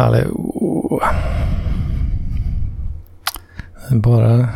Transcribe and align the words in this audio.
Hallå. 0.00 1.00
Bara, 3.90 4.48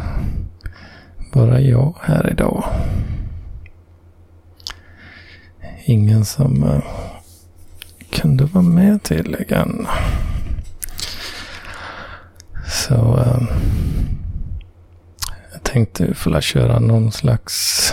bara 1.33 1.61
jag 1.61 1.97
här 2.03 2.31
idag. 2.31 2.65
Ingen 5.85 6.25
som 6.25 6.63
uh, 6.65 6.83
kunde 8.13 8.45
vara 8.45 8.65
med 8.65 9.03
tydligen. 9.03 9.87
Så 12.67 12.95
uh, 12.95 13.43
jag 15.53 15.63
tänkte 15.63 16.15
få 16.15 16.41
köra 16.41 16.79
någon 16.79 17.13
slags 17.13 17.93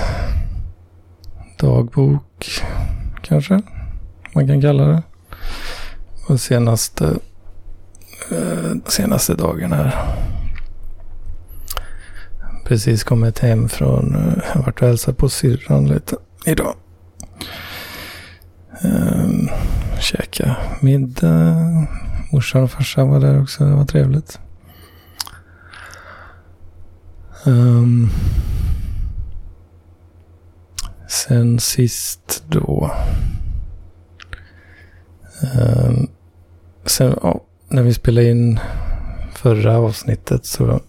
dagbok 1.59 2.45
kanske 3.21 3.61
man 4.35 4.47
kan 4.47 4.61
kalla 4.61 4.85
det. 4.85 5.03
Och 6.27 6.39
senaste, 6.39 7.15
Eh, 8.31 8.75
senaste 8.85 9.33
dagen 9.33 9.73
här. 9.73 10.15
Precis 12.65 13.03
kommit 13.03 13.39
hem 13.39 13.69
från, 13.69 14.15
jag 14.43 14.53
har 14.53 14.61
varit 14.61 14.81
och 14.81 14.87
hälsat 14.87 15.17
på 15.17 15.29
syrran 15.29 15.87
lite 15.87 16.15
idag. 16.45 16.75
Ehm, 18.81 19.49
käka 19.99 20.55
middag. 20.79 21.87
Morsan 22.31 22.63
och 22.63 22.71
farsan 22.71 23.09
var 23.09 23.19
där 23.19 23.41
också. 23.41 23.65
Det 23.65 23.75
var 23.75 23.85
trevligt. 23.85 24.39
Um, 27.45 28.09
sen 31.07 31.59
sist 31.59 32.43
då. 32.47 32.91
Um, 35.55 36.07
sen 36.85 37.13
oh, 37.13 37.41
när 37.71 37.83
vi 37.83 37.93
spelade 37.93 38.29
in 38.29 38.59
förra 39.33 39.77
avsnittet 39.77 40.45
så. 40.45 40.81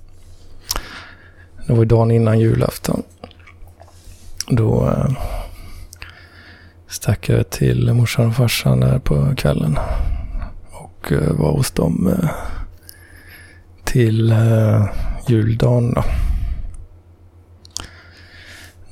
Det 1.66 1.72
var 1.72 1.84
dagen 1.84 2.10
innan 2.10 2.40
julafton. 2.40 3.02
Då. 4.48 4.88
Eh, 4.88 5.10
stack 6.88 7.28
jag 7.28 7.50
till 7.50 7.92
morsan 7.92 8.26
och 8.26 8.34
farsan 8.34 8.80
där 8.80 8.98
på 8.98 9.34
kvällen. 9.36 9.78
Och 10.72 11.12
eh, 11.12 11.32
var 11.32 11.52
hos 11.52 11.70
dem 11.70 12.06
eh, 12.06 12.30
till 13.84 14.34
juldagen 15.28 15.94
då. 15.94 16.04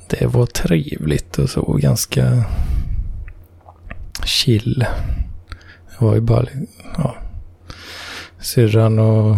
Det 0.07 0.25
var 0.25 0.45
trevligt 0.45 1.39
och 1.39 1.49
så 1.49 1.73
ganska 1.73 2.43
chill. 4.25 4.85
Det 5.89 6.05
var 6.05 6.15
ju 6.15 6.21
bara, 6.21 6.45
ja. 6.97 7.20
Syrran 8.41 8.99
och 8.99 9.37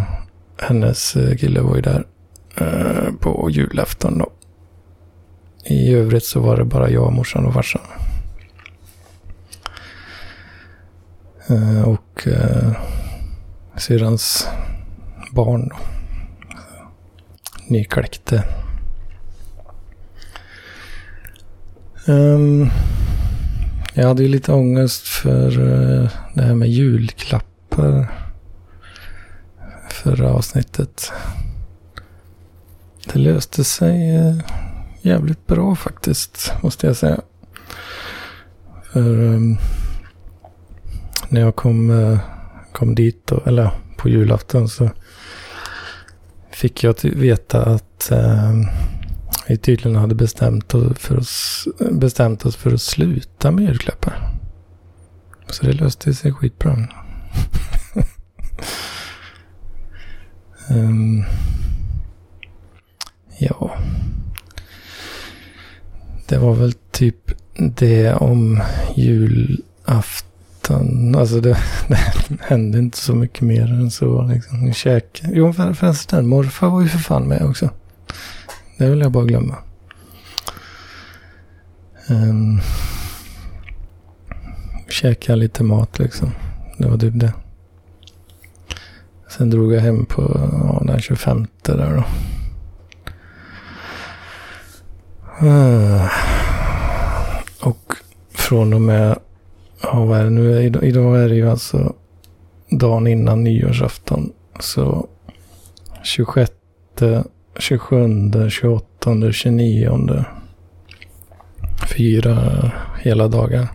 hennes 0.58 1.16
eh, 1.16 1.38
kille 1.38 1.62
var 1.62 1.76
ju 1.76 1.82
där 1.82 2.06
eh, 2.58 3.14
på 3.20 3.50
julafton 3.50 4.18
då. 4.18 4.32
I 5.66 5.94
övrigt 5.94 6.26
så 6.26 6.40
var 6.40 6.58
det 6.58 6.66
bara 6.66 6.90
jag, 6.90 7.14
morsan 7.14 7.46
och 7.46 7.54
farsan. 7.54 7.82
Eh, 11.50 11.82
och 11.82 12.28
syrrans 13.78 14.48
barn. 15.32 15.70
Då. 15.70 15.76
Nykläckte. 17.68 18.44
Um, 22.08 22.62
ehm, 22.62 22.70
jag 23.94 24.08
hade 24.08 24.24
ju 24.24 24.30
lite 24.30 24.54
ångest 24.54 25.08
för 25.08 25.52
det 26.34 26.42
här 26.42 26.56
med 26.56 26.70
julklappar. 26.70 28.23
Förra 30.04 30.30
avsnittet. 30.30 31.12
Det 33.14 33.20
löste 33.20 33.64
sig 33.64 34.16
eh, 34.16 34.36
jävligt 35.02 35.48
bra 35.48 35.76
faktiskt, 35.76 36.54
måste 36.64 36.88
jag 36.88 36.96
säga. 36.96 37.22
För 38.84 39.20
um, 39.20 39.58
när 41.30 41.42
jag 41.42 41.56
kom, 41.56 41.90
uh, 41.90 42.20
kom 42.72 42.96
dit, 42.96 43.28
då, 43.28 43.44
eller 43.46 43.72
på 43.98 44.10
julafton, 44.10 44.70
så 44.70 44.90
fick 46.52 46.84
jag 46.84 46.96
veta 47.04 47.66
att 47.66 48.12
ehm, 48.12 48.66
vi 49.48 49.58
tydligen 49.58 50.00
hade 50.00 50.16
bestämt, 50.16 50.72
för 50.96 51.18
oss, 51.18 51.68
bestämt 51.92 52.46
oss 52.46 52.56
för 52.56 52.74
att 52.74 52.82
sluta 52.82 53.52
med 53.52 53.64
julklappar. 53.64 54.30
Så 55.48 55.66
det 55.66 55.74
löste 55.74 56.14
sig 56.14 56.34
skitbra. 56.34 56.78
um, 60.70 61.24
ja. 63.38 63.78
Det 66.34 66.40
var 66.40 66.54
väl 66.54 66.74
typ 66.92 67.32
det 67.58 68.14
om 68.14 68.62
julafton. 68.96 69.56
Alltså 71.16 71.40
det, 71.42 71.58
det 71.88 71.98
hände 72.42 72.80
inte 72.80 72.98
så 72.98 73.16
mycket 73.16 73.42
mer 73.42 73.74
än 73.74 73.92
så. 73.92 74.22
Liksom. 74.22 74.74
Käk. 74.74 75.24
Jo 75.24 75.54
förresten, 75.54 76.28
morfar 76.28 76.70
var 76.70 76.82
ju 76.82 76.88
för 76.88 76.98
fan 76.98 77.28
med 77.28 77.42
också. 77.42 77.70
Det 78.78 78.90
vill 78.90 79.00
jag 79.00 79.12
bara 79.12 79.26
glömma. 79.26 79.56
Ehm, 82.08 82.30
um, 82.30 82.62
käka 84.90 85.36
lite 85.36 85.64
mat 85.64 86.00
liksom. 86.00 86.32
Det 86.78 86.88
var 86.88 86.98
typ 86.98 87.20
det. 87.20 87.34
Sen 89.30 89.50
drog 89.50 89.74
jag 89.74 89.82
hem 89.82 90.06
på 90.06 90.50
ja, 90.52 90.84
den 90.86 91.02
25 91.02 91.48
där 91.62 91.96
då. 91.96 92.04
Uh, 95.48 96.23
från 98.44 98.74
och 98.74 98.82
med, 98.82 99.20
ja 99.82 100.06
vad 100.06 100.20
är 100.20 100.24
det 100.24 100.30
nu? 100.30 100.64
Idag, 100.82 101.24
är 101.24 101.30
det 101.30 101.36
ju 101.36 101.50
alltså 101.50 101.96
dagen 102.70 103.08
innan 103.08 103.44
nyårsafton. 103.44 104.32
Så 104.60 105.08
26 106.04 106.52
27, 107.60 108.50
28, 108.50 109.32
29. 109.32 110.26
Fyra 111.98 112.72
hela 113.02 113.28
dagar. 113.28 113.68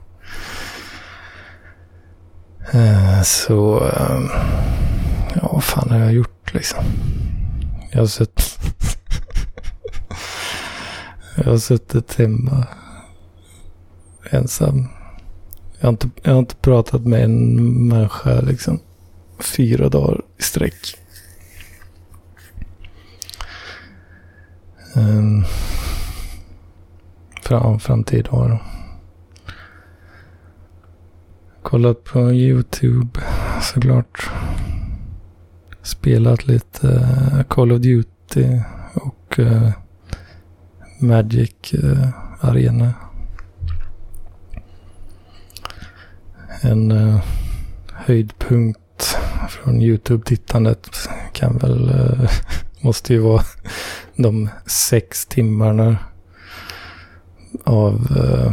Eh, 2.72 3.22
så, 3.22 3.80
ehm, 3.80 4.28
ja 5.34 5.50
vad 5.52 5.64
fan 5.64 5.90
har 5.90 5.98
jag 5.98 6.12
gjort 6.12 6.54
liksom? 6.54 6.84
Jag 7.92 7.98
har 7.98 8.06
suttit... 8.06 8.58
jag 11.36 11.44
har 11.44 11.58
suttit 11.58 12.14
hemma 12.18 12.66
ensam. 14.30 14.88
Jag 15.78 15.86
har, 15.86 15.92
inte, 15.92 16.10
jag 16.22 16.32
har 16.32 16.38
inte 16.38 16.56
pratat 16.56 17.06
med 17.06 17.24
en 17.24 17.88
människa 17.88 18.40
liksom 18.40 18.80
fyra 19.38 19.88
dagar 19.88 20.22
i 20.38 20.42
sträck. 20.42 20.98
Ehm, 24.96 25.18
um, 25.18 25.44
fram, 27.42 27.80
framtid 27.80 28.28
har. 28.28 28.62
Kollat 31.62 32.04
på 32.04 32.32
YouTube 32.32 33.20
såklart. 33.62 34.30
Spelat 35.82 36.46
lite 36.46 36.86
uh, 36.86 37.42
Call 37.42 37.72
of 37.72 37.80
Duty 37.80 38.60
och 38.94 39.38
uh, 39.38 39.70
Magic 41.00 41.74
uh, 41.74 42.08
Arena. 42.40 42.94
En 46.60 46.92
uh, 46.92 47.20
höjdpunkt 47.92 49.16
från 49.48 49.82
YouTube-tittandet 49.82 50.88
kan 51.32 51.58
väl, 51.58 51.88
eh, 51.88 52.30
måste 52.80 53.12
ju 53.12 53.18
vara 53.18 53.42
de 54.16 54.48
sex 54.66 55.26
timmarna 55.26 55.96
av 57.64 58.16
eh, 58.16 58.52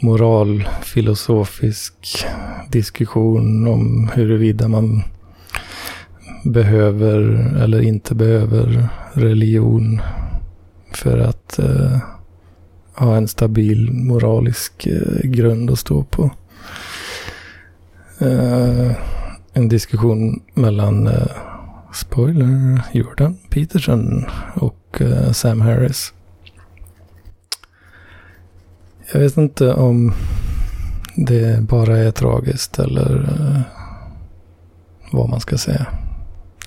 moralfilosofisk 0.00 2.26
diskussion 2.70 3.66
om 3.66 4.10
huruvida 4.14 4.68
man 4.68 5.02
behöver 6.44 7.20
eller 7.62 7.80
inte 7.80 8.14
behöver 8.14 8.88
religion 9.12 10.00
för 10.92 11.18
att 11.18 11.58
eh, 11.58 11.98
ha 12.98 13.16
en 13.16 13.28
stabil 13.28 13.92
moralisk 13.92 14.86
eh, 14.86 15.30
grund 15.30 15.70
att 15.70 15.78
stå 15.78 16.04
på. 16.04 16.30
Eh, 18.18 18.92
en 19.52 19.68
diskussion 19.68 20.42
mellan 20.54 21.06
eh, 21.06 21.26
spoiler, 21.94 22.82
Jordan 22.92 23.38
Peterson 23.50 24.24
och 24.54 25.00
uh, 25.00 25.32
Sam 25.32 25.60
Harris. 25.60 26.12
Jag 29.12 29.20
vet 29.20 29.36
inte 29.36 29.72
om 29.72 30.12
det 31.16 31.60
bara 31.62 31.98
är 31.98 32.10
tragiskt 32.10 32.78
eller 32.78 33.34
vad 35.12 35.28
man 35.28 35.40
ska 35.40 35.58
säga. 35.58 35.86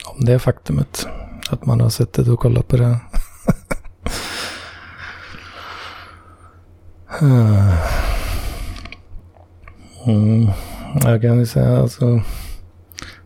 Om 0.06 0.26
det 0.26 0.40
faktumet 0.40 1.08
att 1.50 1.66
man 1.66 1.82
har 1.82 1.90
suttit 1.90 2.28
och 2.28 2.40
kollat 2.40 2.68
på 2.68 2.78
det. 2.78 3.00
Eh. 7.22 7.78
mm. 10.08 10.48
Jag 11.04 11.22
kan 11.22 11.40
ju 11.40 11.46
säga 11.46 11.78
alltså. 11.78 12.22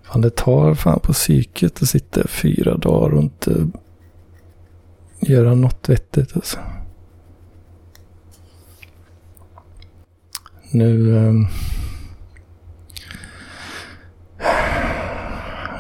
Fan 0.04 0.22
det 0.22 0.36
tar 0.36 0.74
fan 0.74 1.00
på 1.00 1.14
psyket 1.14 1.82
att 1.82 1.90
sitta 1.90 2.28
fyra 2.28 2.78
dagar 2.78 3.14
och 3.14 3.24
inte 3.24 3.68
göra 5.20 5.56
något 5.56 5.90
vettigt 5.90 6.36
alltså. 6.36 6.60
Nu. 10.72 11.18
Eh, 11.18 11.34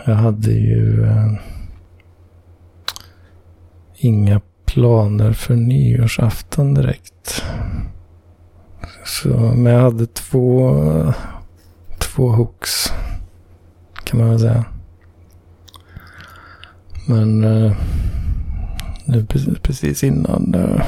jag 0.06 0.15
hade 0.15 0.51
ju 0.51 1.06
eh, 1.06 1.33
inga 3.95 4.41
planer 4.65 5.33
för 5.33 5.56
nyårsafton 5.56 6.73
direkt. 6.73 7.44
Så, 9.06 9.30
men 9.30 9.74
jag 9.74 9.81
hade 9.81 10.06
två, 10.06 10.84
två 12.00 12.28
hooks 12.30 12.94
kan 14.04 14.19
man 14.19 14.30
väl 14.30 14.40
säga. 14.40 14.66
Men 17.07 17.44
eh, 17.44 17.75
nu 19.06 19.25
precis 19.62 20.04
innan 20.04 20.54
eh, 20.56 20.86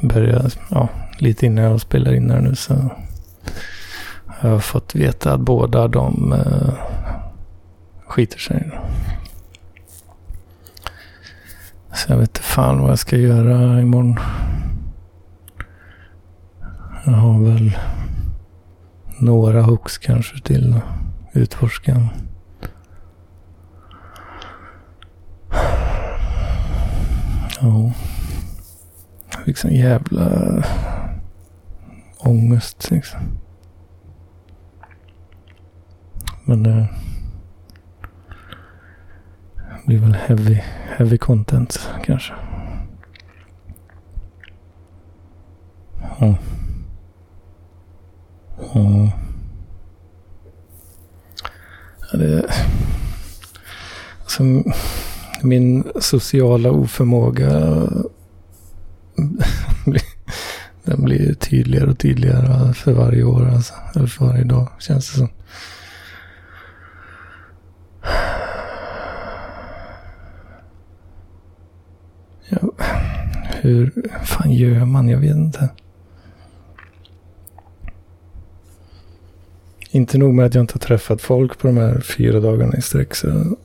jag 0.00 0.10
började, 0.10 0.50
ja, 0.70 0.88
lite 1.18 1.46
innan 1.46 1.64
jag 1.64 1.80
spelar 1.80 2.14
in 2.14 2.30
här 2.30 2.40
nu 2.40 2.54
så 2.54 2.74
har 4.26 4.50
jag 4.50 4.64
fått 4.64 4.94
veta 4.94 5.34
att 5.34 5.40
båda 5.40 5.88
de 5.88 6.32
eh, 6.32 6.74
skiter 8.06 8.38
sig. 8.38 8.70
Så 11.94 12.12
jag 12.12 12.16
vet 12.16 12.28
inte 12.28 12.40
fan 12.40 12.80
vad 12.80 12.90
jag 12.90 12.98
ska 12.98 13.16
göra 13.16 13.80
imorgon. 13.80 14.18
Jag 17.12 17.18
har 17.18 17.40
väl 17.44 17.78
några 19.20 19.62
hooks 19.62 19.98
kanske 19.98 20.42
till 20.42 20.74
att 20.74 20.82
utforska. 21.36 22.08
Ja. 27.60 27.92
Jag 29.32 29.44
fick 29.44 29.56
sån 29.56 29.70
jävla 29.70 30.64
ångest 32.18 32.90
liksom. 32.90 33.20
Men 36.44 36.66
eh, 36.66 36.86
det 39.56 39.86
blir 39.86 39.98
väl 39.98 40.14
heavy, 40.14 40.60
heavy 40.96 41.18
content 41.18 41.90
kanske. 42.04 42.32
Mm. 46.18 46.34
Ja, 48.62 49.12
det, 52.18 52.46
alltså, 54.22 54.42
min 55.42 55.84
sociala 56.00 56.70
oförmåga 56.70 57.50
den 60.84 61.04
blir 61.04 61.34
tydligare 61.34 61.90
och 61.90 61.98
tydligare 61.98 62.74
för 62.74 62.92
varje 62.92 63.24
år. 63.24 63.48
Alltså, 63.48 63.74
eller 63.94 64.06
för 64.06 64.24
varje 64.26 64.44
dag 64.44 64.68
känns 64.78 65.10
det 65.10 65.18
som. 65.18 65.28
Ja, 72.48 72.58
hur 73.60 73.92
fan 74.24 74.52
gör 74.52 74.84
man? 74.84 75.08
Jag 75.08 75.18
vet 75.18 75.36
inte. 75.36 75.68
Inte 79.94 80.18
nog 80.18 80.34
med 80.34 80.46
att 80.46 80.54
jag 80.54 80.62
inte 80.62 80.74
har 80.74 80.80
träffat 80.80 81.20
folk 81.20 81.58
på 81.58 81.66
de 81.66 81.76
här 81.76 82.00
fyra 82.00 82.40
dagarna 82.40 82.76
i 82.76 82.82
sträck. 82.82 83.14
Så 83.14 83.56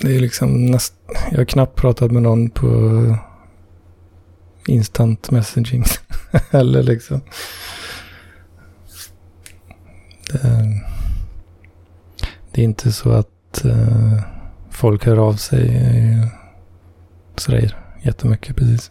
det 0.00 0.16
är 0.16 0.20
liksom 0.20 0.66
näst, 0.66 0.94
jag 1.30 1.38
har 1.38 1.44
knappt 1.44 1.76
pratat 1.76 2.10
med 2.10 2.22
någon 2.22 2.50
på 2.50 3.16
instant 4.66 5.30
messaging. 5.30 5.84
Eller 6.50 6.82
liksom. 6.82 7.20
Det, 10.32 10.80
det, 12.52 12.60
är 12.60 12.64
inte 12.64 12.92
så 12.92 13.10
att 13.10 13.62
uh, 13.64 14.20
folk 14.70 15.06
hör 15.06 15.16
av 15.16 15.34
sig 15.34 15.68
uh, 15.68 16.26
sådär 17.36 17.76
jättemycket 18.02 18.56
precis. 18.56 18.90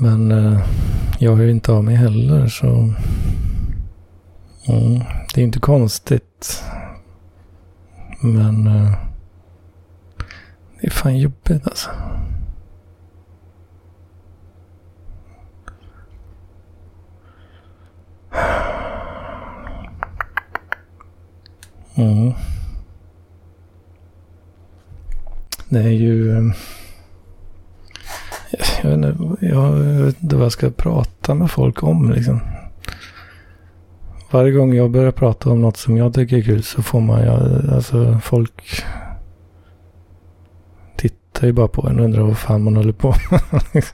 Men 0.00 0.32
eh, 0.32 0.60
jag 1.18 1.36
hör 1.36 1.48
inte 1.48 1.72
av 1.72 1.84
mig 1.84 1.96
heller 1.96 2.46
så 2.46 2.66
mm, 4.68 5.00
det 5.34 5.40
är 5.40 5.44
inte 5.44 5.60
konstigt. 5.60 6.64
Men 8.20 8.66
Eh, 8.66 8.92
det 10.80 10.86
är 10.86 10.90
fan 10.90 11.18
jobbigt 11.18 11.66
alltså. 11.66 11.90
Mm. 21.94 22.32
Det 25.68 25.78
är 25.78 25.90
ju... 25.90 26.36
Eh, 26.36 26.54
jag 28.90 28.96
vet, 28.98 29.20
inte, 29.20 29.46
jag 29.46 29.72
vet 29.72 30.22
inte 30.22 30.36
vad 30.36 30.44
jag 30.44 30.52
ska 30.52 30.70
prata 30.70 31.34
med 31.34 31.50
folk 31.50 31.82
om 31.82 32.10
liksom. 32.10 32.40
Varje 34.30 34.52
gång 34.52 34.74
jag 34.74 34.90
börjar 34.90 35.12
prata 35.12 35.50
om 35.50 35.60
något 35.60 35.76
som 35.76 35.96
jag 35.96 36.14
tycker 36.14 36.36
är 36.36 36.42
kul 36.42 36.62
så 36.62 36.82
får 36.82 37.00
man, 37.00 37.20
ju. 37.22 37.28
alltså 37.74 38.20
folk 38.22 38.84
tittar 40.96 41.46
ju 41.46 41.52
bara 41.52 41.68
på 41.68 41.88
en 41.88 41.98
och 41.98 42.04
undrar 42.04 42.22
vad 42.22 42.38
fan 42.38 42.62
man 42.62 42.76
håller 42.76 42.92
på 42.92 43.14
med. 43.30 43.84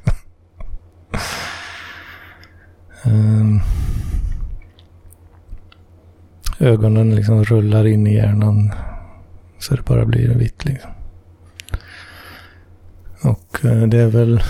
um, 3.04 3.60
ögonen 6.58 7.14
liksom 7.14 7.44
rullar 7.44 7.86
in 7.86 8.06
i 8.06 8.14
hjärnan 8.14 8.72
så 9.58 9.76
det 9.76 9.82
bara 9.82 10.04
blir 10.04 10.28
vitt 10.28 10.64
liksom. 10.64 10.90
Och 13.22 13.64
eh, 13.64 13.82
det 13.82 13.98
är 13.98 14.06
väl 14.06 14.42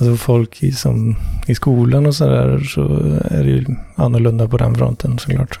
Alltså 0.00 0.16
folk 0.16 0.62
i, 0.62 0.72
som, 0.72 1.16
i 1.46 1.54
skolan 1.54 2.06
och 2.06 2.14
sådär 2.14 2.58
så 2.58 2.82
är 3.24 3.44
det 3.44 3.50
ju 3.50 3.64
annorlunda 3.94 4.48
på 4.48 4.56
den 4.56 4.74
fronten 4.74 5.18
såklart. 5.18 5.60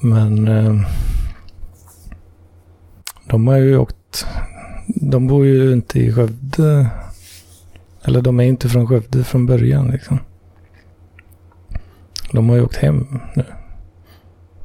Men 0.00 0.48
eh, 0.48 0.80
de 3.26 3.46
har 3.46 3.56
ju 3.56 3.76
åkt. 3.76 4.26
De 4.86 5.26
bor 5.26 5.46
ju 5.46 5.72
inte 5.72 6.00
i 6.00 6.12
Skövde. 6.12 6.90
Eller 8.02 8.22
de 8.22 8.40
är 8.40 8.44
inte 8.44 8.68
från 8.68 8.86
Skövde 8.86 9.24
från 9.24 9.46
början 9.46 9.88
liksom. 9.88 10.18
De 12.32 12.48
har 12.48 12.56
ju 12.56 12.62
åkt 12.62 12.76
hem 12.76 13.20
nu. 13.34 13.44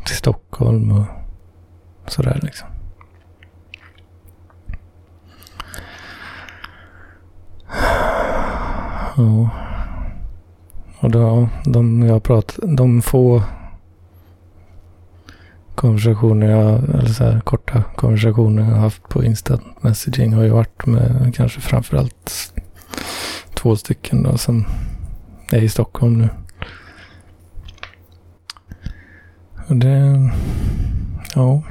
Till 0.05 0.15
Stockholm 0.15 0.91
och 0.91 1.05
sådär 2.07 2.39
liksom. 2.43 2.67
Ja. 9.19 9.49
Och 10.99 11.11
då, 11.11 11.49
de 11.65 12.01
jag 12.01 12.23
pratat, 12.23 12.59
de 12.77 13.01
få 13.01 13.43
konversationer 15.75 16.49
jag, 16.49 16.83
eller 16.89 17.09
så 17.09 17.23
här 17.23 17.39
korta 17.39 17.83
konversationer 17.95 18.63
jag 18.63 18.71
har 18.71 18.79
haft 18.79 19.09
på 19.09 19.23
instant 19.23 19.83
messaging 19.83 20.33
har 20.33 20.43
ju 20.43 20.49
varit 20.49 20.85
med 20.85 21.33
kanske 21.35 21.61
framförallt 21.61 22.53
två 23.53 23.75
stycken 23.75 24.23
då 24.23 24.37
som 24.37 24.65
är 25.51 25.61
i 25.61 25.69
Stockholm 25.69 26.17
nu. 26.17 26.29
Och 29.67 29.75
det, 29.75 30.29
ja. 31.35 31.63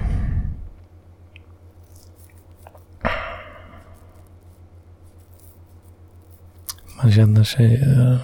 Man 7.08 7.12
känner 7.12 7.44
sig 7.44 7.82
eh, 7.82 8.16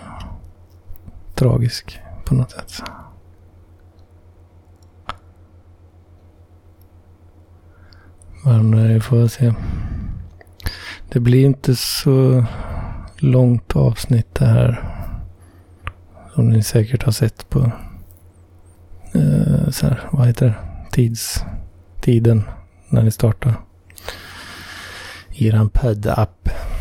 tragisk 1.35 2.00
på 2.25 2.35
något 2.35 2.50
sätt. 2.50 2.83
Men 8.45 8.75
eh, 8.75 8.95
vi 8.95 9.00
får 9.00 9.29
se. 9.29 9.53
Det 11.09 11.21
blir 11.21 11.45
inte 11.45 11.76
så 11.76 12.45
långt 13.19 13.76
avsnitt 13.76 14.35
det 14.35 14.47
här. 14.47 14.85
Som 16.35 16.49
ni 16.49 16.62
säkert 16.62 17.03
har 17.03 17.12
sett 17.12 17.50
på 17.50 17.73
eh, 19.14 19.71
så 19.71 19.87
här, 19.87 20.09
vad 20.12 20.26
heter 20.26 20.47
det? 20.47 20.91
Tids, 20.91 21.45
tiden 22.00 22.45
när 22.88 23.03
ni 23.03 23.11
startar. 23.11 23.55
I 25.31 25.49
er 25.49 25.69
podd-app. 25.73 26.74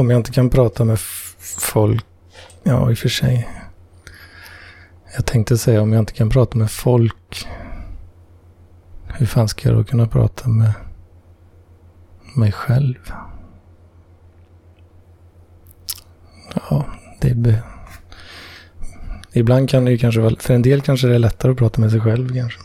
Om 0.00 0.10
jag 0.10 0.20
inte 0.20 0.32
kan 0.32 0.50
prata 0.50 0.84
med 0.84 0.98
folk. 1.58 2.04
Ja, 2.62 2.90
i 2.90 2.94
och 2.94 2.98
för 2.98 3.08
sig. 3.08 3.48
Jag 5.14 5.26
tänkte 5.26 5.58
säga 5.58 5.82
om 5.82 5.92
jag 5.92 6.02
inte 6.02 6.12
kan 6.12 6.30
prata 6.30 6.58
med 6.58 6.70
folk. 6.70 7.48
Hur 9.06 9.26
fan 9.26 9.48
ska 9.48 9.68
jag 9.68 9.78
då 9.78 9.84
kunna 9.84 10.06
prata 10.06 10.48
med 10.48 10.72
mig 12.36 12.52
själv? 12.52 13.12
Ja, 16.54 16.84
det 17.20 17.28
är... 17.30 17.62
Ibland 19.32 19.70
kan 19.70 19.84
det 19.84 19.90
ju 19.90 19.98
kanske 19.98 20.20
vara... 20.20 20.36
För 20.38 20.54
en 20.54 20.62
del 20.62 20.80
kanske 20.80 21.06
det 21.06 21.14
är 21.14 21.18
lättare 21.18 21.52
att 21.52 21.58
prata 21.58 21.80
med 21.80 21.90
sig 21.90 22.00
själv 22.00 22.34
kanske. 22.34 22.60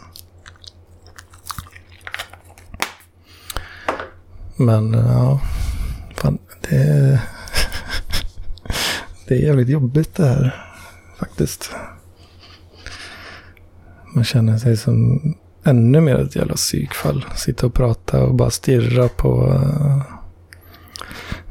Men 4.58 4.94
ja, 4.94 5.42
fan, 6.16 6.38
det 6.70 6.76
är 6.76 7.20
det 9.28 9.36
är 9.36 9.40
jävligt 9.40 9.70
jobbigt 9.70 10.16
det 10.16 10.28
här 10.28 10.56
faktiskt. 11.20 11.72
Man 14.16 14.24
känner 14.24 14.58
sig 14.58 14.78
som 14.78 15.22
ännu 15.64 16.02
mer 16.02 16.16
ett 16.16 16.36
jävla 16.36 16.54
psykfall. 16.54 17.26
Sitta 17.36 17.66
och 17.66 17.74
prata 17.74 18.24
och 18.24 18.36
bara 18.36 18.50
stirra 18.50 19.08
på 19.08 19.46
uh, 19.48 20.02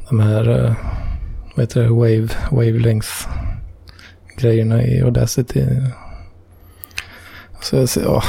de 0.09 0.21
här, 0.21 0.49
uh, 0.49 0.75
vad 1.57 1.63
heter 1.63 1.83
det, 1.83 1.89
wave, 1.89 2.29
wavelengths 2.51 3.27
grejerna 4.37 4.83
i 4.83 5.03
Audacity. 5.03 5.65
Så, 7.61 7.87
så 7.87 8.01
ja, 8.01 8.23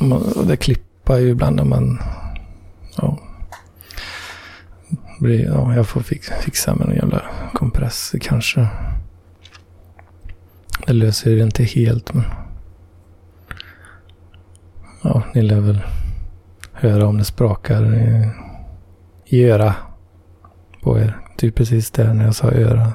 man, 0.00 0.46
det 0.46 0.56
klippar 0.56 1.18
ju 1.18 1.28
ibland 1.28 1.56
när 1.56 1.64
man, 1.64 1.98
ja, 2.96 3.18
blir, 5.18 5.44
ja 5.44 5.74
jag 5.74 5.86
får 5.86 6.00
fixa 6.42 6.74
med 6.74 6.88
en 6.88 6.94
jävla 6.94 7.22
kompressor 7.54 8.18
kanske. 8.18 8.68
Det 10.86 10.92
löser 10.92 11.30
det 11.30 11.42
inte 11.42 11.64
helt 11.64 12.14
men 12.14 12.24
ja, 15.02 15.22
ni 15.34 15.42
lär 15.42 15.60
väl 15.60 15.80
höra 16.72 17.06
om 17.06 17.18
det 17.18 17.24
sprakar 17.24 17.94
i, 17.94 18.30
i 19.24 19.44
öra 19.44 19.74
på 20.82 20.98
er. 20.98 21.18
Typ 21.36 21.54
precis 21.54 21.90
där 21.90 22.14
när 22.14 22.24
jag 22.24 22.34
sa 22.34 22.50
öra 22.50 22.92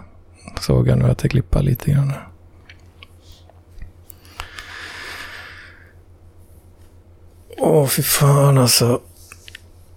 såg 0.62 0.88
jag 0.88 0.98
nu 0.98 1.06
att 1.06 1.18
det 1.18 1.30
klippar 1.30 1.62
lite 1.62 1.92
grann. 1.92 2.14
Åh, 7.58 7.88
fy 7.88 8.02
fan 8.02 8.58
alltså. 8.58 9.02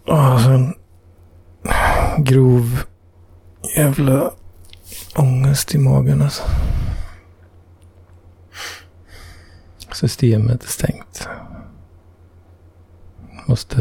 Åh, 0.07 0.27
alltså 0.27 0.73
grov 2.19 2.83
jävla 3.77 4.31
ångest 5.17 5.75
i 5.75 5.79
magen 5.79 6.23
alltså. 6.23 6.43
Systemet 9.93 10.65
är 10.65 10.69
stängt. 10.69 11.29
Måste 13.47 13.79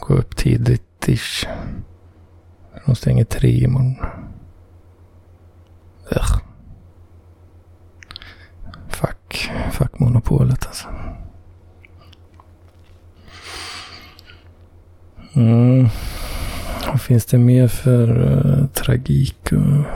gå 0.00 0.14
upp 0.14 0.36
tidigt 0.36 1.08
ish. 1.08 1.46
De 2.86 2.94
stänger 2.94 3.24
tre 3.24 3.64
imorgon. 3.64 3.96
Ugh. 6.10 6.40
Fuck. 8.88 9.50
Fuck 9.72 9.98
monopolet 9.98 10.66
alltså. 10.66 10.88
Mm. 15.34 15.88
Finns 17.10 17.26
det 17.26 17.38
mer 17.38 17.68
för 17.68 18.22
uh, 18.22 18.66
tragik 18.66 19.52
att 19.52 19.86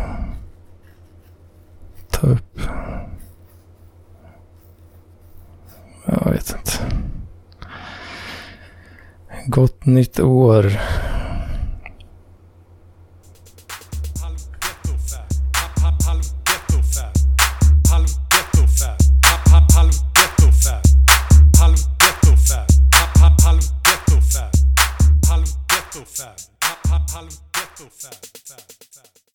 ta 2.11 2.27
upp? 2.27 2.61
Jag 6.07 6.31
vet 6.33 6.57
inte. 6.59 6.73
Gott 9.47 9.87
nytt 9.87 10.21
år. 10.21 10.81